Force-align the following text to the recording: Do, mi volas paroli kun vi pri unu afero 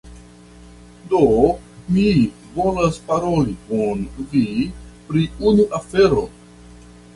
Do, 1.11 1.19
mi 1.97 2.05
volas 2.55 2.97
paroli 3.11 3.55
kun 3.69 4.03
vi 4.33 4.43
pri 5.11 5.25
unu 5.53 5.69
afero 5.83 6.27